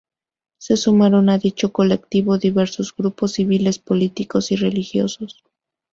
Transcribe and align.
Se 0.57 0.77
sumaron 0.77 1.29
a 1.29 1.37
dicho 1.37 1.71
colectivo 1.71 2.39
diversos 2.39 2.91
grupos 2.95 3.33
civiles, 3.33 3.77
políticos 3.77 4.51
y 4.51 4.55
religiosos. 4.55 5.43